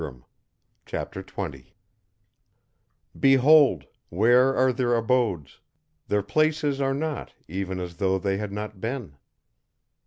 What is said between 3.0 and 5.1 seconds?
"Behold! Where are their